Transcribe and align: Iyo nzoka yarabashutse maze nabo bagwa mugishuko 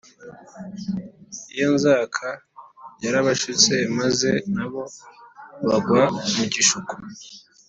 Iyo 1.55 1.67
nzoka 1.75 2.27
yarabashutse 3.03 3.73
maze 3.99 4.29
nabo 4.55 4.83
bagwa 5.67 6.03
mugishuko 6.35 6.93